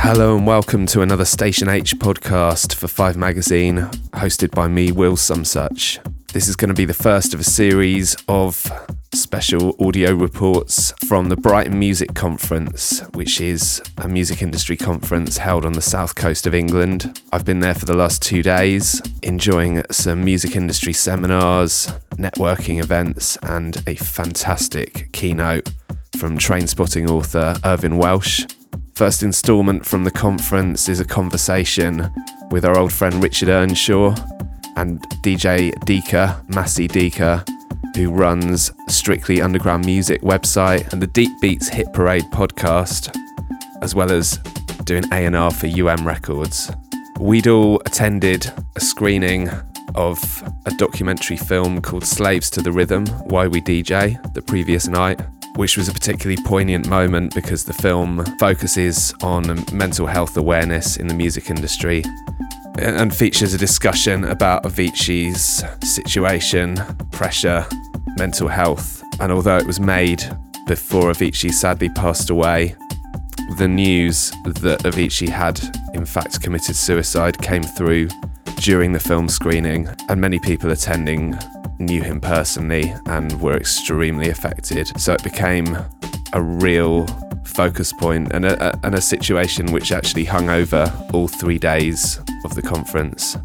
[0.00, 3.78] Hello and welcome to another Station H podcast for Five Magazine,
[4.12, 5.98] hosted by me, Will Sumsuch.
[6.32, 8.70] This is going to be the first of a series of
[9.12, 15.66] special audio reports from the Brighton Music Conference, which is a music industry conference held
[15.66, 17.20] on the south coast of England.
[17.32, 23.36] I've been there for the last two days, enjoying some music industry seminars, networking events,
[23.42, 25.68] and a fantastic keynote
[26.16, 28.46] from Trainspotting author Irvine Welsh.
[28.98, 32.12] First instalment from the conference is a conversation
[32.50, 34.16] with our old friend Richard Earnshaw
[34.74, 37.48] and DJ Deeka, Massey Deeka,
[37.94, 43.16] who runs Strictly Underground Music website and the Deep Beats Hit Parade podcast,
[43.82, 44.38] as well as
[44.82, 46.72] doing A&R for UM Records.
[47.20, 49.48] We'd all attended a screening
[49.94, 50.18] of
[50.66, 55.20] a documentary film called Slaves to the Rhythm, Why We DJ, the previous night
[55.58, 61.08] which was a particularly poignant moment because the film focuses on mental health awareness in
[61.08, 62.04] the music industry
[62.78, 66.76] and features a discussion about Avicii's situation,
[67.10, 67.66] pressure,
[68.16, 69.02] mental health.
[69.18, 70.22] And although it was made
[70.68, 72.76] before Avicii sadly passed away,
[73.56, 75.60] the news that Avicii had
[75.92, 78.06] in fact committed suicide came through
[78.60, 81.36] during the film screening, and many people attending
[81.78, 84.98] knew him personally and were extremely affected.
[85.00, 85.76] So it became
[86.32, 87.06] a real
[87.44, 92.54] focus point and a, and a situation which actually hung over all three days of
[92.54, 93.36] the conference.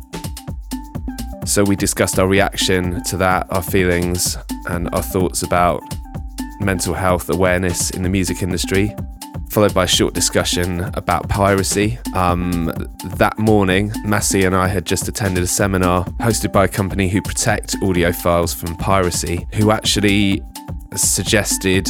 [1.45, 5.81] So we discussed our reaction to that, our feelings, and our thoughts about
[6.59, 8.95] mental health awareness in the music industry,
[9.53, 11.99] followed by a short discussion about piracy.
[12.15, 12.73] Um,
[13.17, 17.21] that morning, Massey and I had just attended a seminar hosted by a company who
[17.21, 20.41] protect audio files from piracy, who actually
[20.95, 21.87] suggested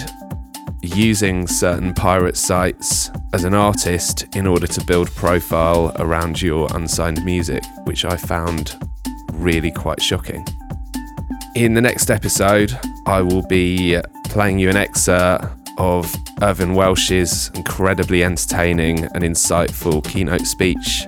[0.81, 7.23] using certain pirate sites as an artist in order to build profile around your unsigned
[7.23, 8.75] music, which I found
[9.31, 10.45] really quite shocking.
[11.55, 18.23] In the next episode, I will be playing you an excerpt of Irvine Welsh's incredibly
[18.23, 21.05] entertaining and insightful keynote speech,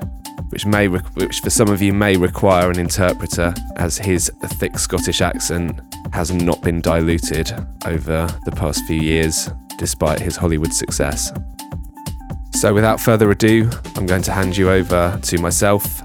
[0.50, 4.78] which may, re- which for some of you may require an interpreter, as his thick
[4.80, 5.80] Scottish accent
[6.14, 7.52] has not been diluted
[7.86, 11.32] over the past few years, despite his Hollywood success.
[12.52, 16.02] So, without further ado, I'm going to hand you over to myself,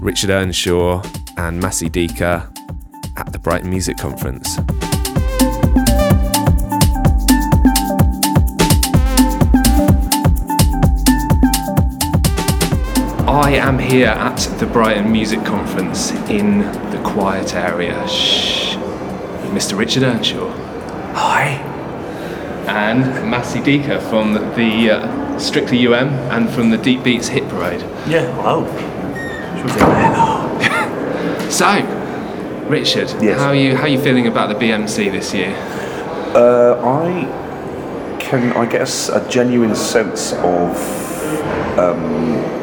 [0.00, 1.02] Richard Earnshaw,
[1.38, 2.52] and Massey Deeka
[3.16, 4.58] at the Brighton Music Conference.
[13.36, 16.60] I am here at the Brighton Music Conference in
[16.90, 18.08] the quiet area.
[18.08, 18.76] Shh.
[18.76, 19.76] With Mr.
[19.78, 20.48] Richard Earnshaw.
[21.12, 21.48] Hi.
[22.66, 27.82] And Massey Deeka from the uh, Strictly UM and from the Deep Beats Hit Parade.
[28.08, 28.64] Yeah, hello.
[29.56, 31.50] Should we say hello?
[31.50, 33.38] So, Richard, Yes.
[33.38, 35.54] how are you how are you feeling about the BMC this year?
[36.34, 40.76] Uh, I can, I guess, a genuine sense of
[41.78, 42.56] um,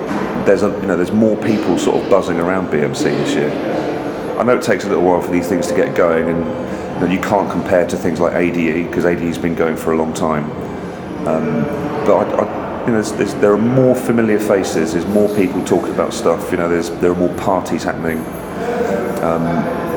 [0.46, 3.52] there's a you know there's more people sort of buzzing around BMC this year.
[4.40, 6.40] I know it takes a little while for these things to get going, and
[6.96, 9.98] you, know, you can't compare to things like ADE because ADE's been going for a
[9.98, 10.50] long time.
[11.28, 11.64] Um,
[12.06, 14.94] but I, I, you know, there's, there's, there are more familiar faces.
[14.94, 16.52] There's more people talking about stuff.
[16.52, 18.18] You know, there's there are more parties happening.
[19.24, 19.44] Um,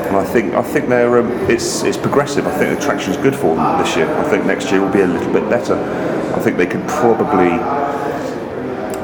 [0.07, 2.47] and I think I think they're um, it's it's progressive.
[2.47, 4.07] I think the attraction's good for them this year.
[4.17, 5.75] I think next year will be a little bit better.
[6.33, 7.49] I think they could probably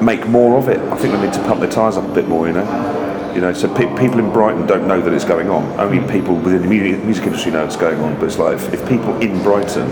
[0.01, 0.79] make more of it.
[0.79, 2.47] I think they need to pump their tyres up a bit more.
[2.47, 3.53] You know, you know.
[3.53, 5.79] So pe- people in Brighton don't know that it's going on.
[5.79, 8.15] Only people within the music, music industry know it's going on.
[8.15, 9.89] But it's like if, if people in Brighton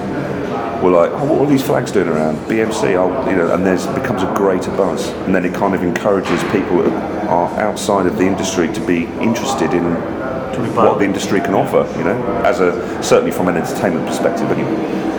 [0.81, 2.38] were like, oh, what are these flags doing around?
[2.47, 5.84] BMC, oh, you know, and there's becomes a greater buzz, and then it kind of
[5.84, 9.83] encourages people that are outside of the industry to be interested in
[10.75, 11.88] what the industry can offer.
[11.97, 15.11] You know, as a certainly from an entertainment perspective, anyway.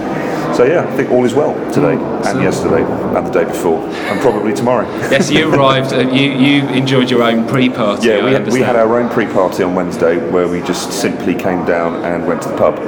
[0.54, 4.20] So yeah, I think all is well today and yesterday and the day before and
[4.20, 4.86] probably tomorrow.
[5.10, 5.92] Yes, you arrived.
[5.92, 8.08] Uh, you you enjoyed your own pre-party.
[8.08, 11.64] Yeah, we had, we had our own pre-party on Wednesday where we just simply came
[11.64, 12.78] down and went to the pub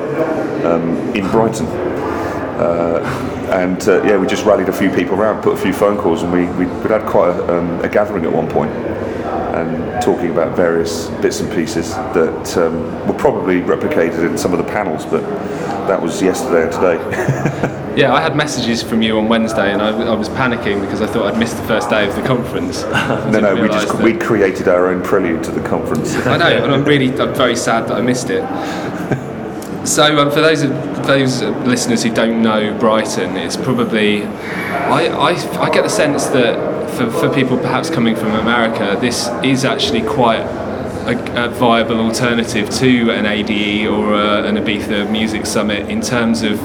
[0.65, 1.67] um, in Brighton.
[1.67, 3.00] Uh,
[3.53, 6.23] and uh, yeah, we just rallied a few people around, put a few phone calls,
[6.23, 8.71] and we we we'd had quite a, um, a gathering at one point,
[9.55, 14.59] and talking about various bits and pieces that um, were probably replicated in some of
[14.59, 15.23] the panels, but
[15.87, 17.81] that was yesterday and today.
[17.95, 21.06] Yeah, I had messages from you on Wednesday, and I, I was panicking because I
[21.06, 22.83] thought I'd missed the first day of the conference.
[23.31, 26.12] no, no, we just we created our own prelude to the conference.
[26.27, 28.43] I know, and I'm really, I'm very sad that I missed it.
[29.87, 30.73] So, um, for those of,
[31.06, 36.91] those listeners who don't know Brighton, it's probably, I, I, I get the sense that
[36.91, 40.41] for, for people perhaps coming from America, this is actually quite
[41.06, 46.43] a, a viable alternative to an ADE or a, an Ibiza Music Summit in terms
[46.43, 46.61] of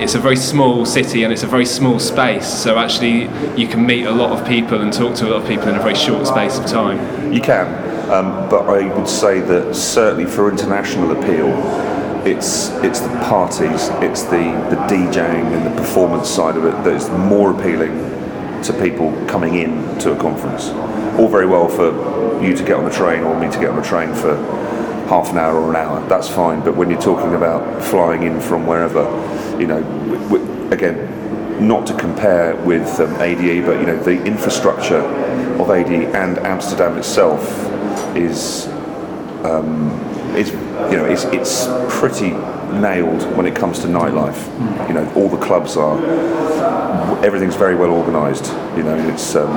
[0.00, 2.46] it's a very small city and it's a very small space.
[2.46, 3.22] So actually,
[3.60, 5.74] you can meet a lot of people and talk to a lot of people in
[5.74, 7.32] a very short space of time.
[7.32, 7.66] You can,
[8.10, 11.50] um, but I would say that certainly for international appeal,
[12.28, 16.94] it's it's the parties, it's the the DJing and the performance side of it that
[16.94, 17.96] is more appealing
[18.62, 20.68] to people coming in to a conference.
[21.18, 23.76] All very well for you to get on the train or me to get on
[23.76, 24.36] the train for
[25.08, 26.06] half an hour or an hour.
[26.08, 26.60] That's fine.
[26.62, 29.04] But when you're talking about flying in from wherever,
[29.58, 29.78] you know,
[30.70, 36.38] again, not to compare with um, ADE, but you know, the infrastructure of ADE and
[36.38, 37.42] Amsterdam itself
[38.14, 38.68] is
[39.44, 39.90] um,
[40.36, 40.52] is
[40.90, 42.30] you know it's, it's pretty
[42.80, 44.40] nailed when it comes to nightlife.
[44.88, 45.96] You know, all the clubs are
[47.24, 48.46] everything's very well organised.
[48.76, 49.52] You know, it's um,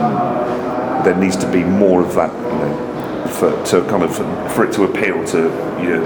[1.03, 2.31] there needs to be more of that.
[2.33, 4.15] You know, for to kind of
[4.53, 5.37] for it to appeal to
[5.81, 6.01] your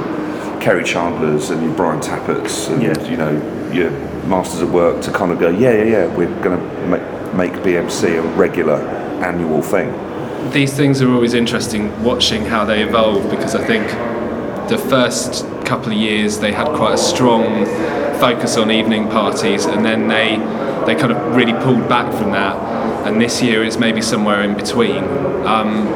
[0.61, 3.09] Kerri Chandlers and your Brian Tapperts and Yeah.
[3.09, 3.91] you know your
[4.25, 7.51] Masters at Work to kind of go, yeah, yeah, yeah, we're going to make, make
[7.63, 8.77] BMC a regular
[9.23, 9.91] annual thing.
[10.51, 13.85] These things are always interesting watching how they evolve because I think
[14.69, 17.65] the first couple of years they had quite a strong
[18.19, 20.37] focus on evening parties and then they
[20.85, 22.55] they kind of really pulled back from that.
[23.07, 25.03] And this year is maybe somewhere in between.
[25.45, 25.87] Um,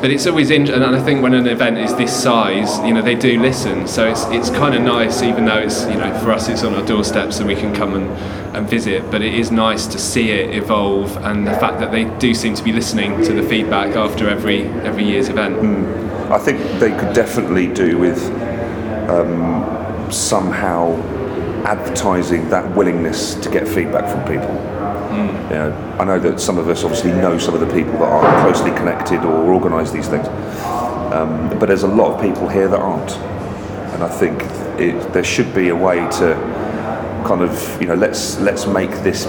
[0.00, 3.02] but it's always in, and I think when an event is this size, you know,
[3.02, 3.86] they do listen.
[3.86, 6.74] So it's it's kind of nice, even though it's you know for us it's on
[6.74, 8.08] our doorstep, so we can come and,
[8.56, 9.10] and visit.
[9.10, 12.54] But it is nice to see it evolve, and the fact that they do seem
[12.54, 15.56] to be listening to the feedback after every every year's event.
[16.30, 18.20] I think they could definitely do with
[19.08, 20.94] um, somehow
[21.64, 24.75] advertising that willingness to get feedback from people.
[25.16, 28.08] You know, I know that some of us obviously know some of the people that
[28.08, 30.26] are closely connected or organise these things,
[31.12, 33.12] um, but there's a lot of people here that aren't,
[33.94, 34.42] and I think
[34.78, 36.34] it, there should be a way to
[37.26, 39.26] kind of you know let's let's make this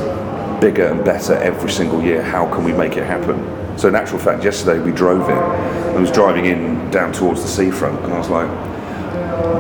[0.60, 2.22] bigger and better every single year.
[2.22, 3.38] How can we make it happen?
[3.78, 5.38] So in actual fact, yesterday we drove in.
[5.38, 8.50] I was driving in down towards the seafront, and I was like,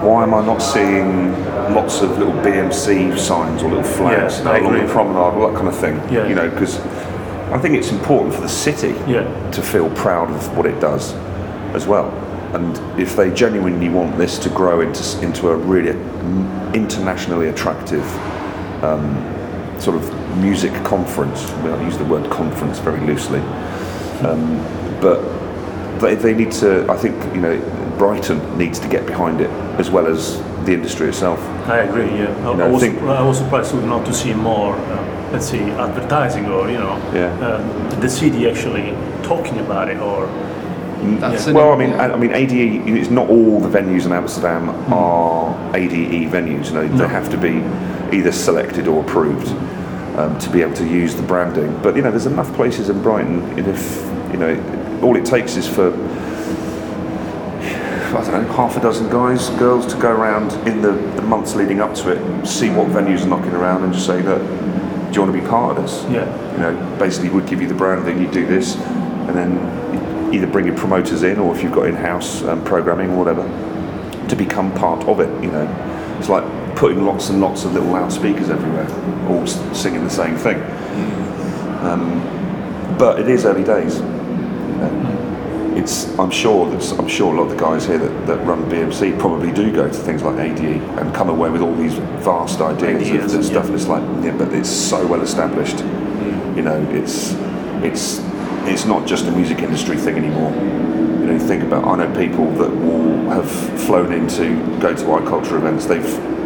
[0.03, 1.33] why am I not seeing
[1.73, 5.67] lots of little BMC signs or little flags Yeah, along the promenade, all that kind
[5.67, 5.95] of thing?
[6.11, 6.27] Yeah.
[6.27, 6.79] You know, because
[7.51, 9.51] I think it's important for the city Yeah.
[9.51, 11.13] to feel proud of what it does
[11.73, 12.09] as well.
[12.53, 15.91] And if they genuinely want this to grow into into a really
[16.73, 18.05] internationally attractive
[18.83, 19.15] um,
[19.79, 23.39] sort of music conference, I, mean, I use the word conference very loosely,
[24.21, 24.57] um,
[25.01, 25.21] but
[25.99, 26.89] they, they need to.
[26.89, 27.59] I think you know
[27.97, 29.49] Brighton needs to get behind it
[29.79, 31.39] as well as the industry itself.
[31.67, 32.05] I agree.
[32.17, 35.47] Yeah, I, know, I was think- I was surprised not to see more, uh, let's
[35.49, 37.31] say, advertising or you know, Yeah.
[37.45, 38.93] um, the city actually
[39.23, 40.27] talking about it or
[41.19, 42.81] That's an- Well, I mean, I I mean, ADE.
[42.87, 46.69] It's not all the venues in Amsterdam are ADE venues.
[46.69, 47.61] You know, they have to be
[48.11, 49.47] either selected or approved
[50.17, 51.71] um, to be able to use the branding.
[51.83, 53.43] But you know, there's enough places in Brighton.
[53.57, 53.81] And if
[54.31, 54.57] you know,
[55.03, 55.91] all it takes is for
[58.07, 61.55] I don't know, half a dozen guys, girls to go around in the, the months
[61.55, 65.13] leading up to it, see what venues are knocking around, and just say, look, do
[65.13, 66.03] you want to be part of this?
[66.11, 66.51] Yeah.
[66.53, 70.65] You know, basically, would give you the branding, you do this, and then either bring
[70.65, 73.43] your promoters in, or if you've got in-house um, programming or whatever,
[74.27, 75.43] to become part of it.
[75.43, 76.45] You know, it's like
[76.75, 78.87] putting lots and lots of little loudspeakers everywhere,
[79.29, 80.61] all singing the same thing.
[81.83, 82.21] Um,
[82.97, 83.97] but it is early days.
[83.97, 85.26] You know.
[85.77, 88.63] It's, I'm sure that I'm sure a lot of the guys here that, that run
[88.67, 92.61] BMC probably do go to things like ADE and come away with all these vast
[92.61, 93.65] ideas, of stuff.
[93.65, 93.65] yeah.
[93.67, 95.75] And it's like, yeah, but it's so well established.
[95.75, 96.55] Mm.
[96.55, 97.33] You know, it's
[97.83, 98.19] it's
[98.67, 100.51] it's not just a music industry thing anymore.
[100.51, 104.95] You know, you think about I know people that will have flown in to go
[104.95, 105.85] to our culture events.
[105.85, 106.01] They've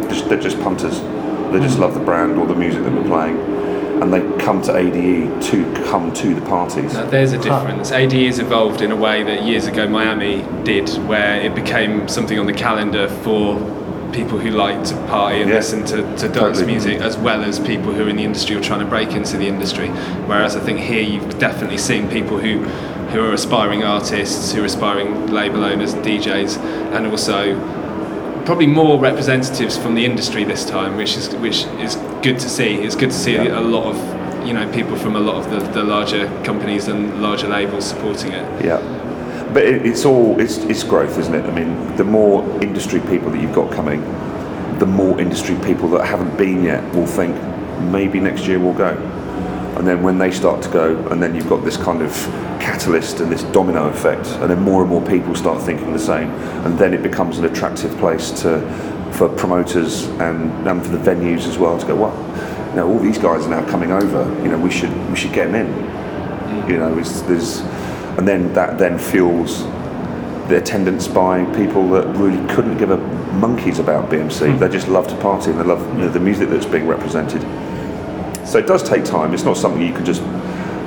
[0.10, 1.00] just, they're just punters.
[1.00, 1.82] They just mm.
[1.82, 3.38] love the brand or the music that we're playing,
[4.02, 6.94] and they come to ADE to come to the parties.
[6.94, 7.92] Now, there's a difference.
[7.92, 12.40] ADE has evolved in a way that years ago Miami did, where it became something
[12.40, 13.56] on the calendar for
[14.12, 15.58] people who like to party and Yeah.
[15.58, 16.66] listen to, to dance Totally.
[16.66, 19.38] music, as well as people who are in the industry or trying to break into
[19.38, 19.88] the industry.
[20.26, 22.66] Whereas I think here you've definitely seen people who
[23.12, 26.58] who are aspiring artists, who are aspiring label owners and DJs,
[26.94, 27.56] and also
[28.46, 32.76] probably more representatives from the industry this time, which is which is good to see.
[32.76, 35.60] It's good to see a lot of you know people from a lot of the,
[35.72, 38.66] the larger companies and larger labels supporting it.
[38.66, 38.80] Yeah,
[39.54, 41.46] but it, it's all it's it's growth, isn't it?
[41.46, 44.02] I mean, the more industry people that you've got coming,
[44.80, 47.36] the more industry people that haven't been yet will think
[47.92, 48.96] maybe next year we'll go.
[49.78, 52.12] And then when they start to go, and then you've got this kind of
[52.60, 56.30] catalyst and this domino effect, and then more and more people start thinking the same,
[56.66, 58.60] and then it becomes an attractive place to
[59.12, 61.96] for promoters and, and for the venues as well to go.
[61.96, 64.24] Well, you know, all these guys are now coming over.
[64.44, 66.70] You know, we should we should get them in.
[66.70, 67.60] You know, it's, there's,
[68.18, 69.64] and then that then fuels
[70.48, 72.98] the attendance by people that really couldn't give a
[73.32, 74.54] monkeys about BMC.
[74.54, 74.60] Hmm.
[74.60, 77.42] They just love to party and they love you know, the music that's being represented.
[78.48, 79.34] So it does take time.
[79.34, 80.22] It's not something you can just,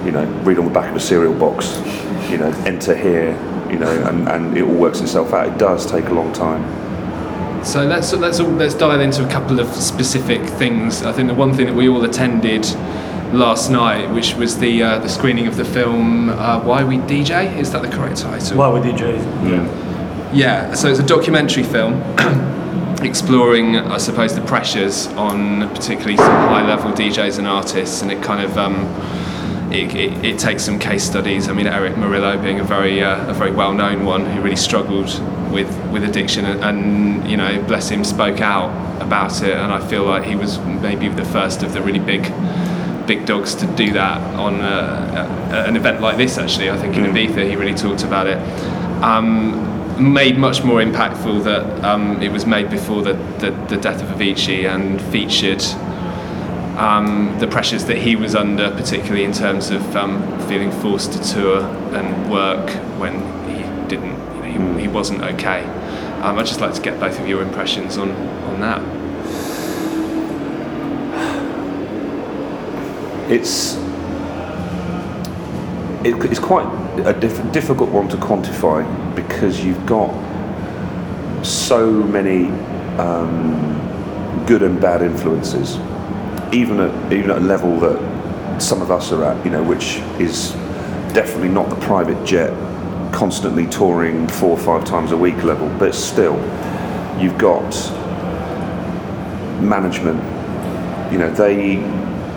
[0.04, 1.78] you know, read on the back of a cereal box,
[2.30, 3.30] you know, enter here,
[3.70, 5.48] you know, and, and it all works itself out.
[5.48, 6.83] It does take a long time.
[7.64, 11.02] So let's let's let's dive into a couple of specific things.
[11.02, 12.64] I think the one thing that we all attended
[13.32, 17.56] last night, which was the uh, the screening of the film uh, "Why We DJ."
[17.56, 18.58] Is that the correct title?
[18.58, 19.16] Why we DJ?
[19.48, 20.30] Yeah.
[20.34, 22.02] Yeah, so it's a documentary film
[23.02, 28.44] exploring, I suppose, the pressures on particularly some high-level DJs and artists, and it kind
[28.44, 28.84] of um,
[29.72, 31.48] it, it, it takes some case studies.
[31.48, 35.08] I mean, Erick Morillo being a very uh, a very well-known one who really struggled
[35.54, 38.70] with with addiction, and, and you know, bless him, spoke out
[39.00, 42.22] about it, and I feel like he was maybe the first of the really big
[43.06, 46.38] big dogs to do that on uh, a, an event like this.
[46.38, 48.38] Actually, I think in Ibiza he really talked about it.
[49.02, 54.02] Um, made much more impactful that um, it was made before the, the, the death
[54.02, 55.62] of Avicii and featured
[56.76, 61.22] um, the pressures that he was under, particularly in terms of um, feeling forced to
[61.22, 61.62] tour
[61.94, 62.68] and work
[62.98, 63.14] when
[63.48, 64.18] he didn't,
[64.54, 65.64] he, he wasn't okay.
[66.22, 68.80] Um, I'd just like to get both of your impressions on, on that.
[73.30, 73.76] It's
[76.04, 76.66] it, it's quite
[77.06, 78.84] a diff- difficult one to quantify
[79.14, 80.12] because you've got
[81.44, 82.46] so many
[82.98, 85.76] um, good and bad influences,
[86.54, 89.96] even at even at a level that some of us are at, you know, which
[90.20, 90.52] is
[91.12, 92.50] definitely not the private jet,
[93.14, 96.34] constantly touring four or five times a week level, but still,
[97.18, 97.72] you've got
[99.62, 100.20] management.
[101.12, 101.76] You know, they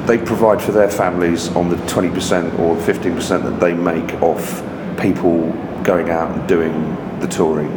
[0.06, 4.64] they provide for their families on the 20% or 15% that they make off
[4.98, 5.52] people
[5.84, 7.70] going out and doing the touring.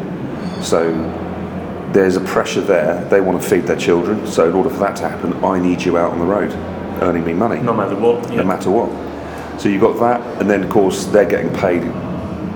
[0.62, 0.92] So
[1.92, 3.04] there's a pressure there.
[3.06, 4.28] They want to feed their children.
[4.28, 6.52] So in order for that to happen, I need you out on the road
[7.02, 8.30] earning me money, No matter what.
[8.30, 8.90] no matter what.
[9.60, 11.82] So you've got that, and then of course they're getting paid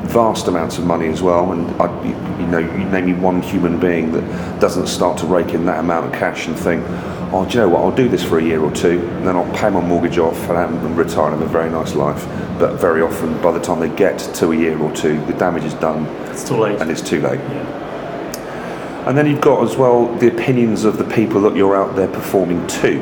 [0.05, 1.53] vast amounts of money as well.
[1.53, 2.11] And I, you,
[2.45, 5.81] you know, you name me one human being that doesn't start to rake in that
[5.81, 6.85] amount of cash and think,
[7.33, 7.81] oh, do you know what?
[7.83, 10.39] I'll do this for a year or two, and then I'll pay my mortgage off
[10.49, 12.25] and, retire and have a very nice life.
[12.59, 15.65] But very often, by the time they get to a year or two, the damage
[15.65, 16.81] is done It's too late.
[16.81, 17.41] and it's too late.
[17.41, 19.09] Yeah.
[19.09, 22.09] And then you've got as well the opinions of the people that you're out there
[22.09, 23.01] performing to.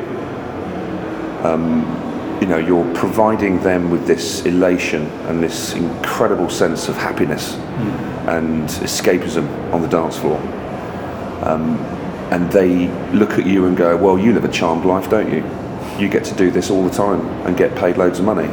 [1.47, 1.85] Um,
[2.43, 7.53] you know, you're providing them with this elation and this incredible sense of happiness
[8.27, 10.37] and escapism on the dance floor.
[11.47, 11.77] Um,
[12.33, 15.41] and they look at you and go, Well, you live a charmed life, don't you?
[15.97, 18.49] You get to do this all the time and get paid loads of money.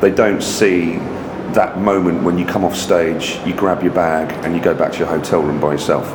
[0.00, 0.96] They don't see
[1.54, 4.90] that moment when you come off stage, you grab your bag and you go back
[4.90, 6.08] to your hotel room by yourself.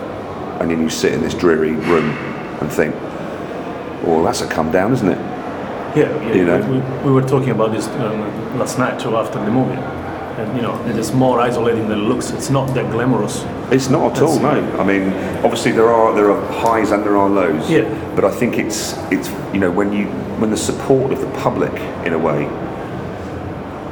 [0.59, 2.09] And then you sit in this dreary room
[2.59, 2.93] and think,
[4.03, 5.28] Well, that's a come down, isn't it?
[5.95, 6.33] Yeah, yeah.
[6.33, 6.59] You know?
[7.03, 8.19] we, we were talking about this um,
[8.59, 12.03] last night too after the movie, and you know it is more isolating than it
[12.03, 12.31] looks.
[12.31, 13.43] It's not that glamorous.
[13.71, 14.39] It's not at all.
[14.39, 17.69] No, I mean, obviously there are there are highs and there are lows.
[17.69, 17.87] Yeah.
[18.15, 20.05] But I think it's it's you know when you
[20.39, 21.73] when the support of the public
[22.05, 22.43] in a way.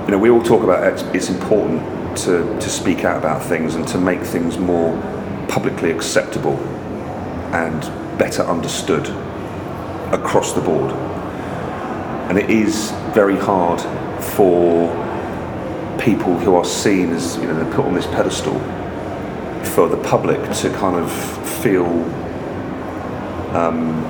[0.05, 1.81] You know, we all talk about it's, it's important
[2.19, 4.95] to to speak out about things and to make things more
[5.49, 6.57] publicly acceptable
[7.53, 7.81] and
[8.17, 9.07] better understood
[10.13, 10.91] across the board.
[12.29, 13.81] And it is very hard
[14.21, 14.87] for
[15.99, 18.59] people who are seen as you know they're put on this pedestal
[19.73, 21.11] for the public to kind of
[21.61, 21.85] feel
[23.55, 24.03] um,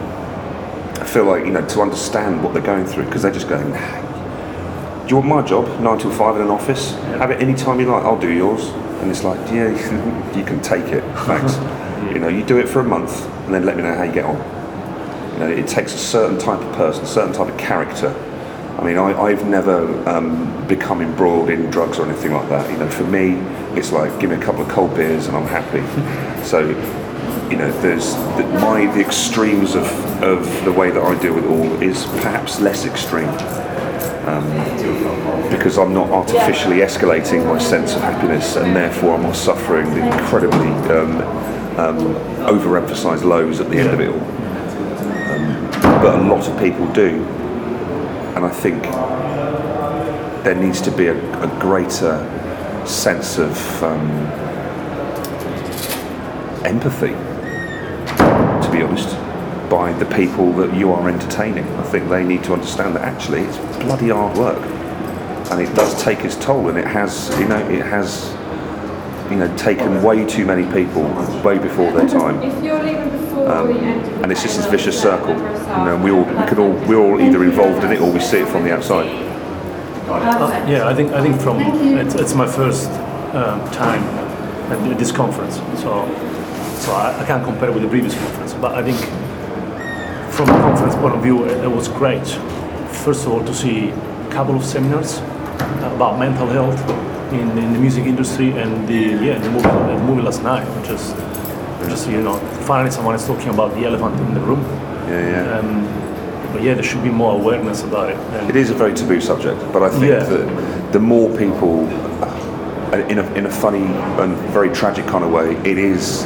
[1.06, 5.16] feel like you know to understand what they're going through because they're just going do
[5.16, 6.92] you want my job nine till five in an office?
[7.22, 8.62] Have it any time you like I'll do yours.
[9.02, 9.70] And it's like yeah
[10.38, 11.58] you can take it thanks.
[12.08, 14.14] You know you do it for a month and then let me know how you
[14.14, 14.57] get on
[15.38, 18.10] you know it takes a certain type of person a certain type of character
[18.77, 22.70] I mean, I, I've never um, become embroiled in drugs or anything like that.
[22.72, 23.34] You know, for me,
[23.75, 25.82] it's like give me a couple of cold beers and I'm happy.
[26.46, 26.60] so,
[27.50, 29.86] you know, there's the, my the extremes of,
[30.22, 33.29] of the way that I deal with it all is perhaps less extreme
[34.27, 34.48] um,
[35.50, 40.06] because I'm not artificially escalating my sense of happiness and therefore I'm not suffering the
[40.06, 41.22] incredibly um,
[41.79, 41.98] um,
[42.46, 44.47] overemphasized lows at the end of it all.
[46.01, 47.25] But a lot of people do
[48.38, 48.84] and I think
[50.44, 52.16] there needs to be a, a greater
[52.86, 54.12] sense of um,
[56.63, 57.13] empathy,
[58.63, 59.10] to be honest,
[59.72, 61.66] by the people that you are entertaining.
[61.77, 64.63] I think they need to understand that actually it's bloody hard work,
[65.50, 68.32] and it does take its toll, and it has, you know, it has,
[69.30, 71.04] you know, taken way too many people
[71.44, 72.42] way before their time.
[72.42, 75.36] If you're leaving before the end of the and it's just this vicious circle.
[75.36, 75.86] You ourselves.
[75.86, 78.40] know, we all we could all we're all either involved in it or we see
[78.40, 79.08] it from the outside.
[80.06, 80.70] Perfect.
[80.70, 82.90] Yeah, I think I think from it's, it's my first
[83.36, 84.02] um, time
[84.72, 86.08] at this conference, so
[86.80, 88.54] so I, I can't compare with the previous conference.
[88.54, 88.98] But I think
[90.32, 92.28] from a conference point of view, it, it was great.
[93.06, 95.20] First of all, to see a couple of seminars
[95.96, 96.78] about mental health
[97.32, 100.90] in, in the music industry and the yeah the movie the movie last night, which
[100.90, 101.14] is
[101.90, 104.62] just you know finally someone is talking about the elephant in the room.
[105.08, 105.60] Yeah, yeah.
[105.60, 105.84] Um,
[106.54, 108.18] but yeah, there should be more awareness about it.
[108.18, 110.24] And It is a very taboo subject, but I think Yeah.
[110.24, 111.88] that the more people,
[113.10, 113.84] in a, in a funny
[114.22, 116.24] and very tragic kind of way, it is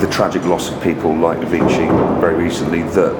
[0.00, 3.14] the tragic loss of people like Avicii very recently that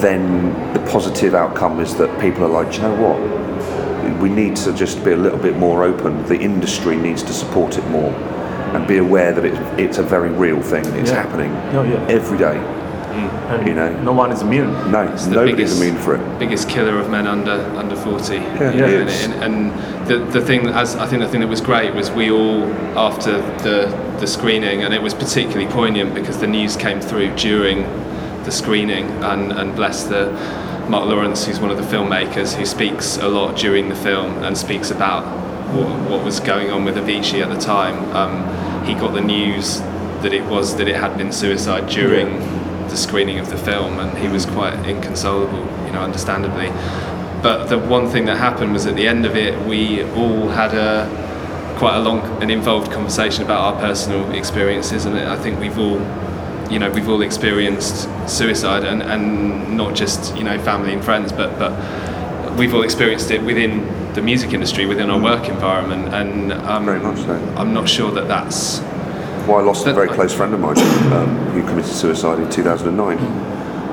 [0.00, 3.18] then the positive outcome is that people are like, you know what?
[4.20, 6.24] We need to just be a little bit more open.
[6.26, 8.12] The industry needs to support it more
[8.74, 10.84] and be aware that it, it's a very real thing.
[10.96, 11.22] It's Yeah.
[11.22, 12.04] happening Oh, yeah.
[12.08, 12.60] every day.
[13.14, 13.30] Mm.
[13.60, 13.92] and you know.
[14.02, 14.72] no one is immune.
[14.90, 16.38] No, It's nobody's biggest- immune for it.
[16.40, 20.40] biggest killer of men under under 40 Yeah, you know, and, and, and the, the
[20.40, 22.64] thing as I think the thing that was great was we all
[22.98, 23.86] after the
[24.18, 27.84] the screening and it was particularly poignant because the news came through during
[28.42, 30.22] the screening and, and bless the
[30.88, 34.56] Mark Lawrence who's one of the filmmakers who speaks a lot during the film and
[34.56, 35.24] speaks about
[35.74, 39.80] what, what was going on with Avicii at the time um, he got the news
[40.24, 42.40] that it was that it had been suicide during
[42.88, 46.68] the screening of the film, and he was quite inconsolable, you know, understandably.
[47.42, 50.74] But the one thing that happened was at the end of it, we all had
[50.74, 51.08] a
[51.78, 55.98] quite a long and involved conversation about our personal experiences, and I think we've all,
[56.70, 61.32] you know, we've all experienced suicide, and, and not just you know family and friends,
[61.32, 61.72] but but
[62.58, 67.00] we've all experienced it within the music industry, within our work environment, and um, Very
[67.00, 67.34] much so.
[67.56, 68.80] I'm not sure that that's
[69.46, 70.78] Well, I lost a very close friend of mine
[71.12, 73.18] um, who committed suicide in 2009,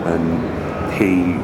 [0.05, 1.39] and he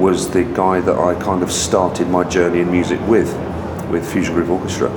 [0.00, 3.34] was the guy that I kind of started my journey in music with,
[3.90, 4.90] with Fusion Groove Orchestra.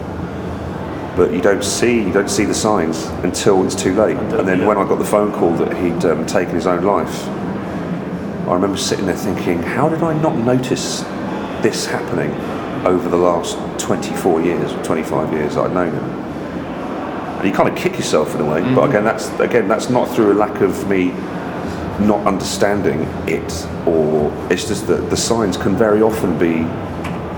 [1.15, 4.17] But you don't see you don't see the signs until it's too late.
[4.17, 7.28] And then when I got the phone call that he'd um, taken his own life,
[8.47, 11.02] I remember sitting there thinking, how did I not notice
[11.62, 12.32] this happening
[12.86, 16.21] over the last 24 years, 25 years that I'd known him?
[17.41, 18.62] and you kind of kick yourself in a way.
[18.76, 21.08] But again, that's again that's not through a lack of me
[22.06, 26.62] not understanding it, or it's just that the signs can very often be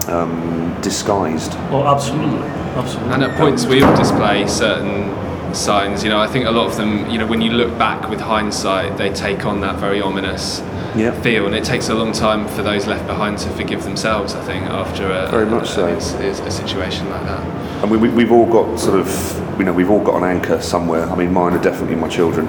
[0.10, 1.54] um, disguised.
[1.72, 3.13] Oh, absolutely, absolutely.
[3.13, 5.12] And at points we all display certain
[5.54, 6.04] signs.
[6.04, 8.20] You know, I think a lot of them, you know, when you look back with
[8.20, 10.62] hindsight, they take on that very ominous
[10.96, 11.12] Yeah.
[11.22, 14.34] feel, and it takes a long time for those left behind to forgive themselves.
[14.36, 15.86] I think after a, Very much so.
[15.86, 17.42] a, a, a situation like that.
[17.84, 20.60] And we, we, we've all got sort of, you know, we've all got an anchor
[20.62, 21.06] somewhere.
[21.10, 22.48] I mean, mine are definitely my children.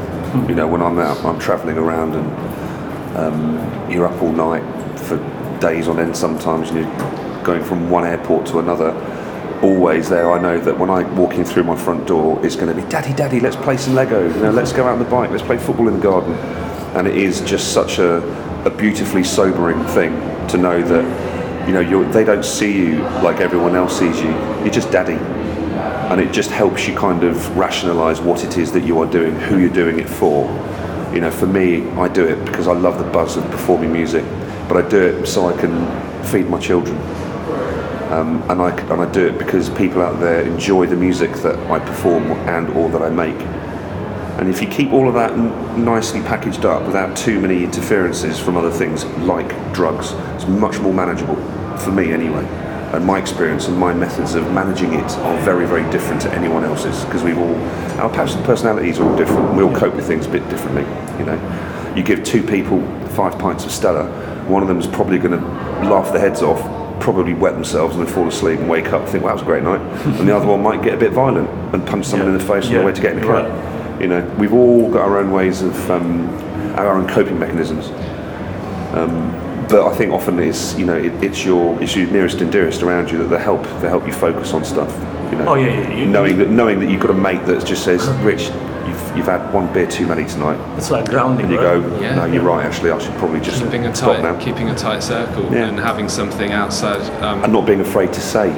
[0.49, 4.63] You know, when I'm out, I'm travelling around and um, you're up all night
[5.01, 5.17] for
[5.61, 8.93] days on end sometimes, and you're going from one airport to another.
[9.63, 12.75] Always there, I know that when I walk in through my front door, it's going
[12.75, 14.27] to be, Daddy, Daddy, let's play some Lego.
[14.29, 16.35] You know, let's go out on the bike, let's play football in the garden.
[16.97, 18.19] And it is just such a,
[18.65, 20.13] a beautifully sobering thing
[20.49, 24.31] to know that, you know, they don't see you like everyone else sees you.
[24.61, 25.19] You're just Daddy
[26.11, 29.35] and it just helps you kind of rationalize what it is that you are doing,
[29.35, 30.45] who you're doing it for.
[31.15, 34.25] You know, for me, I do it because I love the buzz of performing music,
[34.69, 35.75] but I do it so I can
[36.27, 36.97] feed my children.
[38.13, 41.59] Um, and I and I do it because people out there enjoy the music that
[41.71, 43.37] I perform and or that I make.
[44.39, 48.39] And if you keep all of that n- nicely packaged up without too many interferences
[48.39, 51.37] from other things like drugs, it's much more manageable
[51.79, 52.45] for me anyway.
[52.93, 56.65] And my experience and my methods of managing it are very, very different to anyone
[56.65, 57.55] else's because we've all
[58.01, 59.49] our pers- personalities are all different.
[59.49, 60.83] and We all cope with things a bit differently.
[61.19, 64.07] You know, you give two people five pints of Stella,
[64.49, 65.47] one of them is probably going to
[65.89, 66.61] laugh their heads off,
[67.01, 69.43] probably wet themselves and then fall asleep and wake up and think, "Well, that was
[69.43, 69.81] a great night,"
[70.19, 72.67] and the other one might get a bit violent and punch someone in the face
[72.67, 72.79] on Yeah.
[72.81, 74.01] the way to get in the Right.
[74.01, 76.29] You know, we've all got our own ways of um,
[76.77, 77.91] our own coping mechanisms.
[78.95, 79.31] Um,
[79.69, 82.83] but I think often it's you know it, it's your it's your nearest and dearest
[82.83, 84.93] around you that they help they help you focus on stuff.
[85.33, 87.65] You know, Oh, yeah, yeah, you- knowing that knowing that you've got a mate that
[87.65, 88.51] just says, "Rich,
[89.15, 91.47] you've you've had one beer too many tonight, It's like grounding.
[91.47, 91.81] and you right?
[91.83, 92.15] go, Yeah.
[92.17, 92.65] no, you're right.
[92.65, 95.67] Actually, I should probably just keeping a stop tight, now, keeping a tight circle Yeah.
[95.67, 97.01] and having something outside.
[97.23, 98.49] Um, and not being afraid to say.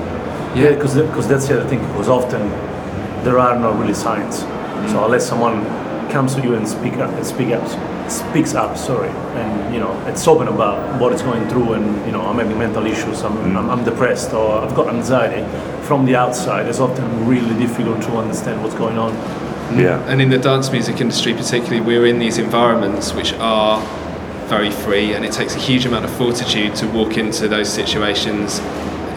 [0.54, 1.80] Yeah, because because that's the other thing.
[1.88, 2.50] Because often
[3.24, 4.40] there are no really signs.
[4.90, 5.64] So unless someone
[6.10, 7.66] comes to you and speak up, and speak up,
[8.08, 12.12] speaks up, sorry, and you know, it's open about what it's going through, and you
[12.12, 15.44] know, I'm having mental issues, I'm, I'm, I'm depressed, or I've got anxiety.
[15.82, 19.12] From the outside, it's often really difficult to understand what's going on.
[19.68, 19.82] Mm.
[19.82, 20.10] Yeah.
[20.10, 23.80] and in the dance music industry, particularly, we're in these environments which are
[24.48, 28.60] very free, and it takes a huge amount of fortitude to walk into those situations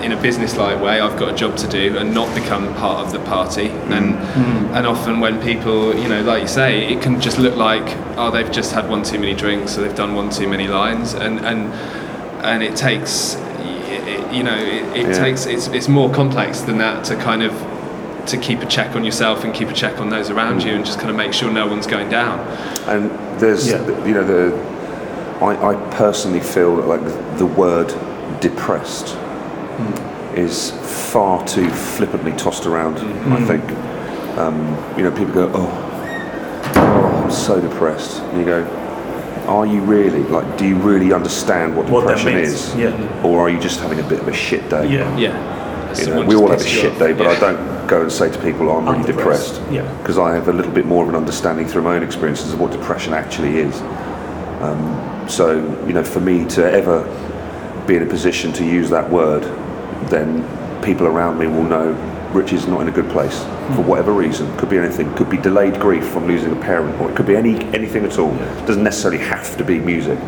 [0.03, 1.01] in a business-like way.
[1.01, 3.67] I've got a job to do, and not become part of the party.
[3.67, 3.91] Mm.
[3.97, 4.75] And mm.
[4.75, 8.31] and often when people, you know, like you say, it can just look like oh,
[8.31, 11.39] they've just had one too many drinks, or they've done one too many lines, and
[11.45, 11.71] and
[12.43, 13.35] and it takes,
[14.31, 15.23] you know, it, it Yeah.
[15.23, 17.53] takes it's it's more complex than that to kind of
[18.29, 20.85] to keep a check on yourself and keep a check on those around you and
[20.85, 22.39] just kind of make sure no one's going down.
[22.87, 23.85] And there's, Yeah.
[24.05, 24.79] you know, the.
[25.43, 27.87] I, I personally feel that like the, the word
[28.41, 29.15] depressed
[30.35, 30.71] is
[31.11, 32.97] far too flippantly tossed around.
[33.33, 33.63] I think,
[34.37, 34.57] um,
[34.97, 38.19] you know, people go, oh, oh, I'm so depressed.
[38.21, 38.65] And you go,
[39.47, 40.23] are you really?
[40.23, 42.75] Like, do you really understand what What that depression means, is?
[42.75, 43.23] yeah.
[43.25, 44.91] Or are you just having a bit of a shit day?
[44.91, 45.17] Yeah.
[45.17, 45.55] Yeah.
[45.97, 47.31] You know, we all have a shit day, but Yeah.
[47.31, 49.71] I don't go and say to people, oh, I'm really I'm depressed." depressed.
[49.73, 49.97] Yeah.
[49.97, 52.59] Because I have a little bit more of an understanding through my own experiences of
[52.59, 53.81] what depression actually is.
[54.61, 57.03] Um, so, you know, for me to ever
[57.87, 59.43] be in a position to use that word,
[60.09, 60.43] then
[60.83, 61.93] people around me will know
[62.33, 63.39] Rich is not in a good place
[63.75, 64.55] for whatever reason.
[64.57, 65.11] Could be anything.
[65.15, 68.19] Could be delayed grief from losing a parent, or it could be any anything at
[68.19, 68.31] all.
[68.67, 70.19] Doesn't necessarily have to be music.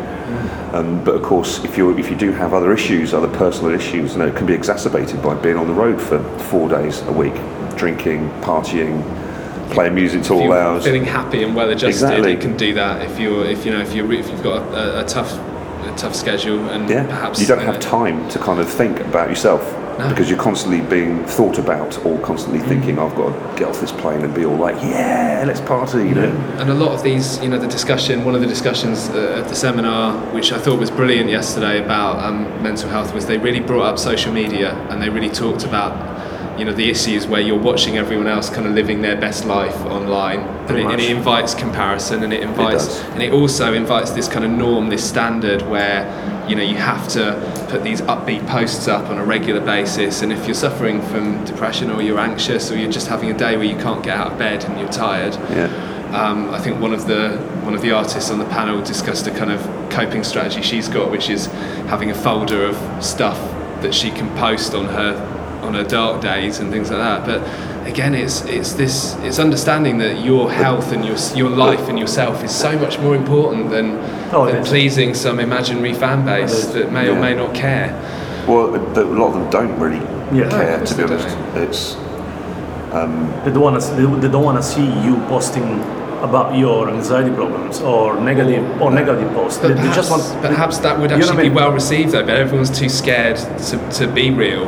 [0.72, 4.12] Um, but of course, if you if you do have other issues, other personal issues,
[4.12, 7.12] you know, it can be exacerbated by being on the road for four days a
[7.12, 7.34] week,
[7.76, 9.02] drinking, partying,
[9.72, 10.84] playing music If all hours.
[10.84, 12.32] feeling happy and well adjusted, Exactly.
[12.32, 13.02] it can do that.
[13.02, 15.30] If you're, if you know, if you if you've got a, a tough,
[15.84, 19.00] a tough schedule and Yeah, perhaps you don't uh, have time to kind of think
[19.00, 19.62] about yourself
[19.98, 20.08] No.
[20.08, 22.68] because you're constantly being thought about or constantly Mm.
[22.68, 25.98] thinking, I've got to get off this plane and be all like, yeah, let's party,
[26.08, 26.32] you know.
[26.58, 29.48] And a lot of these, you know, the discussion, one of the discussions uh, at
[29.48, 33.60] the seminar, which I thought was brilliant yesterday about um, mental health, was they really
[33.60, 35.92] brought up social media and they really talked about,
[36.58, 39.74] you know, the issues where you're watching everyone else kind of living their best life
[39.86, 40.40] online.
[40.68, 43.00] And it, and it invites comparison and it invites, does.
[43.10, 46.04] and it also invites this kind of norm, this standard where,
[46.48, 50.22] you know, you have to put these upbeat posts up on a regular basis.
[50.22, 53.56] And if you're suffering from depression or you're anxious or you're just having a day
[53.56, 55.68] where you can't get out of bed and you're tired, Yeah.
[56.14, 59.30] um, I think one of the one of the artists on the panel discussed a
[59.30, 59.60] kind of
[59.90, 61.46] coping strategy she's got, which is
[61.86, 63.38] having a folder of stuff
[63.82, 65.31] that she can post on her
[65.62, 67.24] on her dark days and things like that.
[67.26, 71.98] But again, it's it's this it's understanding that your health and your your life and
[71.98, 73.98] yourself is so much more important than,
[74.32, 76.72] Oh, than pleasing some imaginary fan base is.
[76.74, 77.88] that may or may not care.
[78.46, 80.48] Well, a a lot of them don't really Yeah.
[80.50, 81.36] care, No, to be course honest.
[81.54, 81.96] they It's
[82.92, 83.90] um, They don't want to.
[83.94, 85.80] They, they don't want to see you posting
[86.22, 89.58] about your anxiety problems or negative or negative posts.
[89.58, 90.42] But They, they perhaps, just want.
[90.42, 92.88] perhaps that would You know actually what I be well received though, but everyone's too
[92.88, 93.36] scared
[93.68, 94.66] to, to be real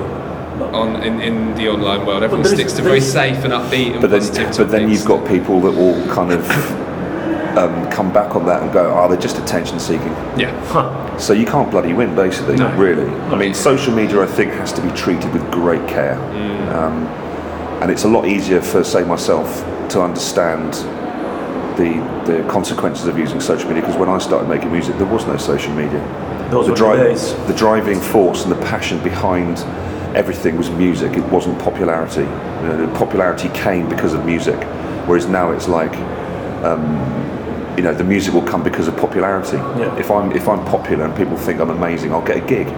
[0.74, 2.22] on in, in the online world.
[2.22, 5.26] Everyone sticks to very safe and upbeat and but then, positive but then you've got
[5.26, 6.44] people that will kind of
[7.56, 10.52] um, come back on that and go, "Oh, they're just attention seeking." yeah.
[10.66, 11.18] Huh.
[11.18, 12.56] So you can't bloody win, basically.
[12.56, 12.74] No.
[12.76, 13.08] Really.
[13.30, 16.18] I mean, social media, I think, has to be treated with great care,
[16.74, 17.06] um,
[17.80, 20.74] and it's a lot easier for, say, myself to understand
[21.76, 21.92] the
[22.26, 25.36] the consequences of using social media because when I started making music, there was no
[25.36, 26.00] social media.
[26.50, 27.34] Those the, were the days.
[27.46, 29.58] the driving force and the passion behind
[30.14, 31.16] everything was music.
[31.16, 32.20] It wasn't popularity.
[32.20, 34.60] You know, popularity came because of music,
[35.06, 35.94] whereas now it's like
[37.76, 39.56] you know the music will come because of popularity.
[39.56, 39.96] Yeah.
[39.96, 42.68] If I'm if I'm popular and people think I'm amazing, I'll get a gig,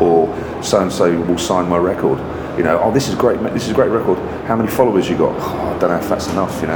[0.00, 0.28] or
[0.62, 2.18] so and so will sign my record.
[2.58, 4.18] You know, oh this is great, this is a great record.
[4.46, 5.36] How many followers you got?
[5.38, 6.60] Oh, I don't know if that's enough.
[6.60, 6.74] You know,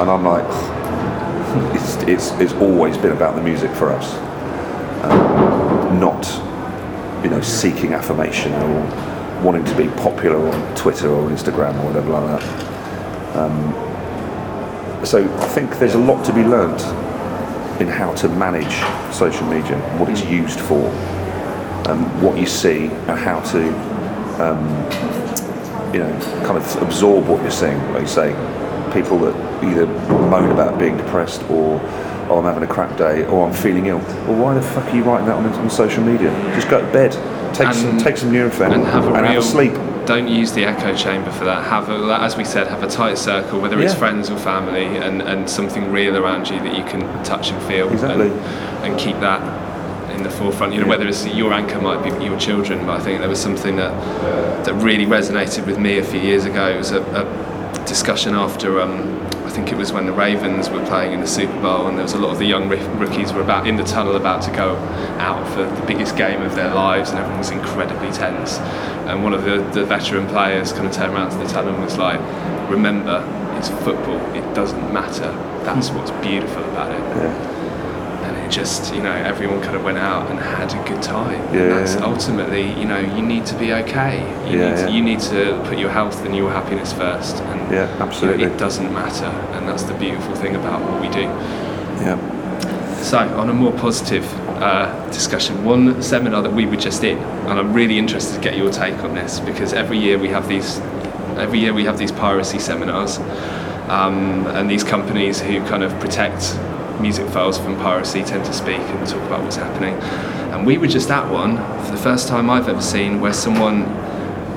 [0.00, 0.46] and I'm like,
[1.74, 4.14] it's it's it's always been about the music for us,
[5.04, 6.24] um, not
[7.24, 9.11] you know seeking affirmation or
[9.42, 12.72] wanting to be popular on Twitter or Instagram or whatever like that.
[15.06, 16.80] So I think there's a lot to be learnt
[17.80, 18.72] in how to manage
[19.12, 20.86] social media, what it's used for,
[21.90, 23.68] um, what you see, and how to,
[24.40, 24.64] um,
[25.92, 26.12] you know,
[26.46, 27.80] kind of absorb what you're seeing.
[27.92, 28.32] Like you say,
[28.92, 31.80] people that either moan about being depressed or,
[32.30, 33.98] oh, I'm having a crap day, or I'm feeling ill.
[33.98, 36.30] Well, why the fuck are you writing that on, on social media?
[36.54, 37.16] Just go to bed,
[37.54, 39.72] take some, And- take some Nurofen, and have a and have real- a sleep.
[40.06, 41.64] don't use the echo chamber for that.
[41.64, 45.22] Have a, as we said, have a tight circle, whether it's friends or family, and,
[45.22, 48.28] and something real around you that you can touch and feel, Exactly.
[48.30, 48.40] and,
[48.84, 49.40] and keep that
[50.16, 50.74] in the forefront.
[50.74, 53.40] You know, whether it's your anchor might be your children, but I think there was
[53.40, 53.92] something that
[54.64, 56.68] that really resonated with me a few years ago.
[56.68, 58.80] It was a, a discussion after.
[58.80, 59.20] Um,
[59.52, 62.14] think it was when the Ravens were playing in the Super Bowl, and there was
[62.14, 64.76] a lot of the young roo- rookies were about in the tunnel about to go
[65.18, 68.58] out for the biggest game of their lives, and everyone was incredibly tense.
[69.08, 71.84] And one of the, the veteran players kind of turned around to the tunnel and
[71.84, 72.20] was like,
[72.70, 73.22] "Remember,
[73.58, 74.18] it's football.
[74.34, 75.30] It doesn't matter.
[75.64, 75.98] That's hmm.
[75.98, 77.61] what's beautiful about it." Yeah.
[78.52, 81.70] Just you know everyone kind of went out and had a good time Yeah, and
[81.72, 84.88] that's ultimately you know you need to be okay you, Yeah, need to, yeah.
[84.88, 88.44] you need to put your health and your happiness first and Yeah, you know, absolutely.
[88.44, 89.24] it doesn't matter
[89.56, 91.22] and that's the beautiful thing about what we do
[92.04, 92.18] Yeah.
[93.02, 94.24] so on a more positive
[94.62, 98.56] uh, discussion one seminar that we were just in and I'm really interested to get
[98.56, 100.78] your take on this because every year we have these
[101.38, 103.18] every year we have these piracy seminars
[103.88, 106.54] um, and these companies who kind of protect
[107.00, 109.94] music files from piracy tend to speak and talk about what's happening.
[110.52, 113.86] And we were just at one for the first time I've ever seen where someone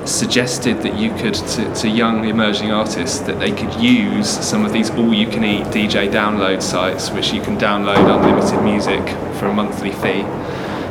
[0.06, 4.72] suggested that you could to, to young emerging artists that they could use some of
[4.72, 9.02] these all-you-can-eat DJ download sites, which you can download unlimited music
[9.38, 10.24] for a monthly fee.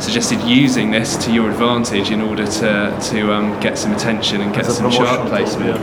[0.02, 4.54] Suggested using this to your advantage in order to to um, get some attention and
[4.54, 5.80] get As some chart placement.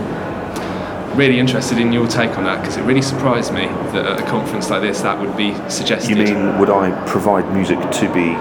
[1.14, 4.24] Really interested in your take on that because it really surprised me that at a
[4.24, 6.16] conference like this that would be suggested.
[6.16, 8.36] You mean would I provide music to be?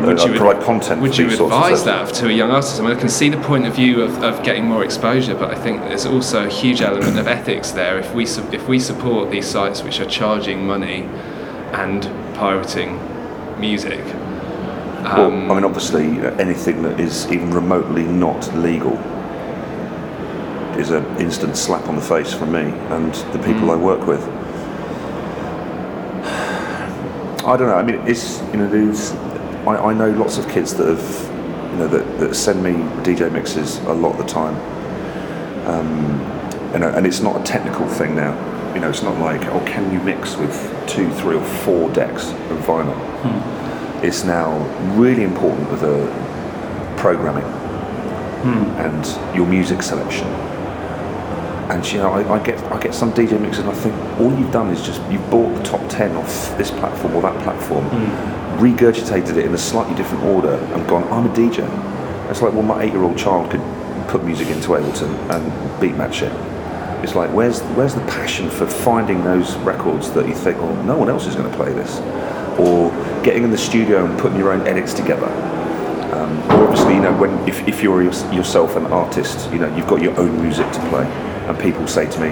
[0.00, 1.00] would uh, you provide content?
[1.00, 2.80] Would you advise that to a young artist?
[2.80, 5.50] I mean, I can see the point of view of, of getting more exposure, but
[5.50, 7.98] I think there's also a huge element of ethics there.
[7.98, 11.02] If we su- if we support these sites which are charging money
[11.72, 12.02] and
[12.34, 12.98] pirating
[13.58, 14.04] music,
[15.04, 18.96] Well, um, I mean, obviously, uh, anything that is even remotely not legal
[20.78, 23.82] is an instant slap on the face from me and the people I hmm.
[23.82, 24.22] work with.
[27.44, 27.74] I don't know.
[27.74, 29.12] I mean, it's you know, there's.
[29.66, 33.30] I, I know lots of kids that have, you know, that, that send me DJ
[33.30, 34.54] mixes a lot of the time.
[35.66, 36.20] Um,
[36.72, 38.32] you know, and it's not a technical thing now.
[38.74, 40.52] You know, it's not like, oh, can you mix with
[40.88, 42.96] two, three, or four decks of vinyl?
[43.22, 44.04] Hmm.
[44.04, 44.58] It's now
[44.94, 46.06] really important with the
[46.96, 47.44] programming
[48.42, 48.64] hmm.
[48.80, 50.26] and your music selection.
[51.74, 54.32] And you know, I, I get I get some DJ mixes, and I think all
[54.38, 57.84] you've done is just you've bought the top ten off this platform or that platform,
[58.58, 61.68] regurgitated it in a slightly different order, and gone, I'm a DJ.
[62.30, 63.60] It's like, well, my eight-year-old child could
[64.06, 66.32] put music into Ableton and beat match it.
[67.02, 70.96] It's like, where's where's the passion for finding those records that you think, well, no
[70.96, 71.98] one else is going to play this,
[72.56, 72.90] or
[73.24, 75.26] getting in the studio and putting your own edits together.
[76.14, 79.88] Um, or obviously, you know, when if, if you're yourself an artist, you know, you've
[79.88, 81.04] got your own music to play,
[81.46, 82.28] and people say to me,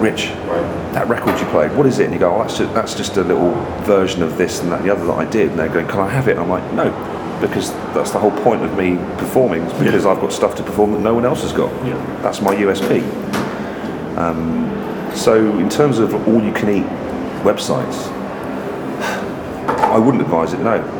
[0.00, 0.28] "Rich,
[0.94, 3.16] that record you played, what is it?" And you go, "Oh, that's just, that's just
[3.16, 5.68] a little version of this and that, and the other that I did." And they're
[5.68, 6.90] going, "Can I have it?" And I'm like, "No."
[7.40, 11.00] Because that's the whole point of me performing, because I've got stuff to perform that
[11.00, 11.72] no one else has got.
[11.86, 11.96] Yeah.
[12.22, 13.00] That's my USP.
[14.18, 14.68] Um,
[15.14, 16.86] so, in terms of all you can eat
[17.42, 18.08] websites,
[19.96, 20.99] I wouldn't advise it, no.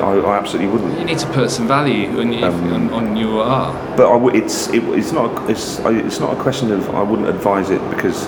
[0.00, 0.98] I, I absolutely wouldn't.
[0.98, 3.74] you need to put some value on, your- Um, on, on your art.
[3.96, 7.28] But I w- it's it, it's not it's it's not a question of I wouldn't
[7.28, 8.26] advise it because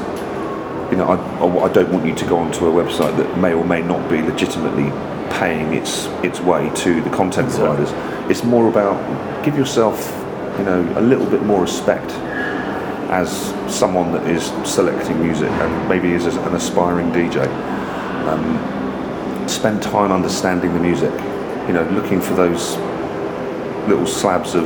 [0.90, 3.52] you know I, I, I don't want you to go onto a website that may
[3.54, 4.90] or may not be legitimately
[5.38, 7.90] paying its its way to the content providers.
[8.30, 8.96] It's more about
[9.44, 9.96] give yourself
[10.58, 12.10] you know a little bit more respect
[13.10, 13.28] as
[13.68, 17.46] someone that is selecting music and maybe is an aspiring DJ.
[18.28, 21.12] Um, spend time understanding the music.
[21.66, 22.76] You know, looking for those
[23.88, 24.64] little slabs of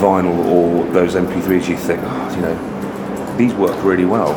[0.00, 4.32] vinyl or those MP3s you think, oh, ah, you know, these work really well.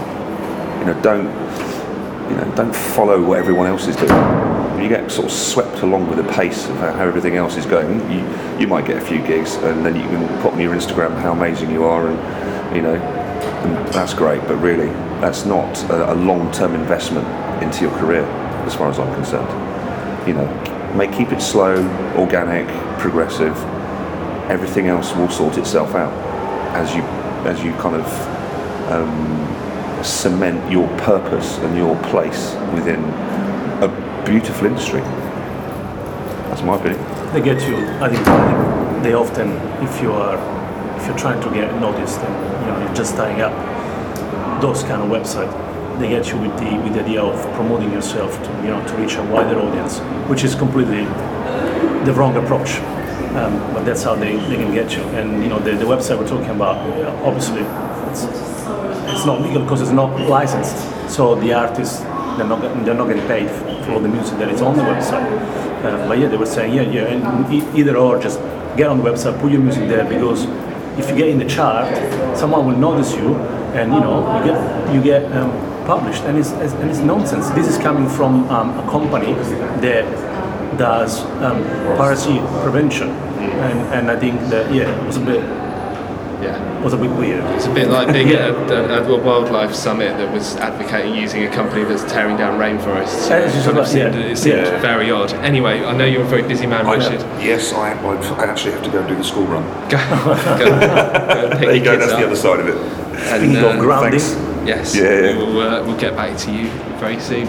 [0.80, 1.28] You know, don't
[2.30, 4.10] you know, don't follow what everyone else is doing.
[4.82, 7.66] You get sort of swept along with the pace of how how everything else is
[7.66, 8.20] going, you
[8.60, 11.32] you might get a few gigs and then you can put on your Instagram how
[11.32, 14.42] amazing you are and you know, and that's great.
[14.48, 14.90] But really,
[15.22, 17.28] that's not a, a long-term investment
[17.64, 18.24] into your career,
[18.66, 19.50] as far as I'm concerned.
[20.28, 20.48] You know,
[20.98, 21.76] make keep it slow,
[22.18, 22.68] organic,
[23.00, 23.56] progressive
[24.50, 26.14] everything else will sort itself out
[26.76, 27.02] as you
[27.46, 28.08] as you kind of
[28.92, 33.04] um, cement your purpose and your place within
[33.84, 35.02] a beautiful industry.
[36.50, 37.04] That's my opinion.
[37.34, 37.78] They get you.
[38.02, 39.52] I think, I think they often,
[39.84, 40.38] if you are,
[40.98, 43.54] if you're trying to get noticed and you know you're just starting up,
[44.62, 45.54] those kind of websites,
[46.00, 48.96] they get you with the with the idea of promoting yourself to you know to
[48.96, 51.06] reach a wider audience, which is completely
[52.06, 52.78] the wrong approach.
[53.36, 55.04] Um, but that's how they, they can get you.
[55.20, 56.78] And you know the, the website we're talking about,
[57.24, 57.62] obviously,
[58.10, 58.24] it's,
[59.14, 60.78] it's not legal because it's not licensed.
[61.10, 62.00] So the artists
[62.38, 63.50] they're not they're not getting paid
[63.86, 65.28] for all the music that is on the website.
[65.84, 68.40] Uh, but yeah, they were saying yeah yeah, and either or just
[68.78, 70.46] get on the website, put your music there because
[71.00, 71.88] if you get in the chart,
[72.38, 73.36] someone will notice you,
[73.76, 75.52] and you know you get you get um,
[75.88, 77.50] published, and it's, it's and it's nonsense.
[77.52, 79.34] This is coming from um, a company
[79.82, 80.06] that
[80.78, 81.64] does um,
[81.98, 85.42] piracy prevention, and, and I think that yeah, it was a bit
[86.44, 86.84] Yeah.
[86.84, 87.44] was a bit weird.
[87.56, 91.50] It's a bit like being at a, a wildlife summit that was advocating using a
[91.50, 93.28] company that's tearing down rainforests.
[93.30, 94.32] Yeah, it's just of about- seemed, yeah.
[94.32, 94.80] it seemed Yeah.
[94.82, 95.34] very odd.
[95.52, 97.22] Anyway, I know you're a very busy man, I, Richard.
[97.42, 99.64] yes, I, I actually have to go and do the school run.
[99.90, 99.98] Go,
[100.60, 101.92] go, go pick There you your go.
[101.98, 102.20] kids That's up.
[102.20, 102.78] the other side of it.
[103.34, 104.47] And, uh, grounding, thanks.
[104.68, 105.38] Yes, Yeah, yeah.
[105.38, 106.68] We'll, uh, we'll get back to you
[107.00, 107.48] very soon.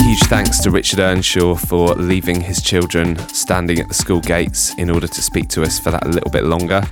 [0.00, 4.90] Huge thanks to Richard Earnshaw for leaving his children standing at the school gates in
[4.90, 6.82] order to speak to us for that a little bit longer.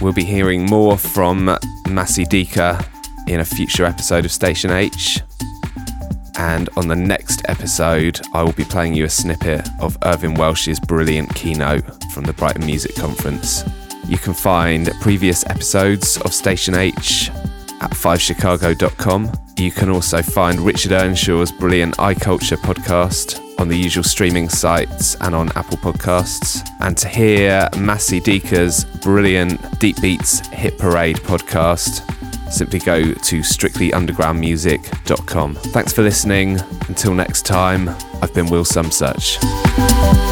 [0.00, 1.54] We'll be hearing more from
[1.88, 2.86] Massi Deeka
[3.28, 5.20] in a future episode of Station H.
[6.46, 10.78] And on the next episode, I will be playing you a snippet of Irvine Welsh's
[10.78, 11.82] brilliant keynote
[12.12, 13.64] from the Brighton Music Conference.
[14.06, 17.30] You can find previous episodes of Station H
[17.80, 19.32] at 5chicago.com.
[19.56, 25.34] You can also find Richard Earnshaw's brilliant iCulture podcast on the usual streaming sites and
[25.34, 26.64] on Apple Podcasts.
[26.78, 32.08] And to hear Massey Deeka's brilliant Deep Beats Hit Parade podcast,
[32.50, 35.54] simply go to strictlyundergroundmusic.com.
[35.56, 36.58] Thanks for listening.
[36.88, 37.88] Until next time,
[38.22, 40.25] I've been Will Sumsuch.